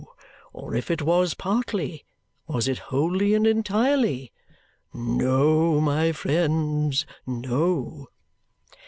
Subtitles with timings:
[0.51, 2.05] Or if it was partly,
[2.47, 4.31] was it wholly and entirely?
[4.91, 8.07] No, my friends, no!"